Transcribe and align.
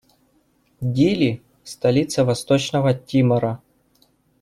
Дили- 0.81 1.43
столица 1.63 2.25
Восточного 2.25 2.95
Тимора. 2.95 3.61